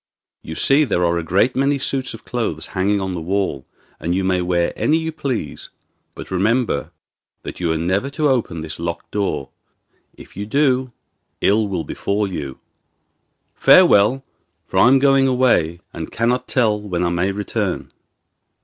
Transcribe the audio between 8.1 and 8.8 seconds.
to open this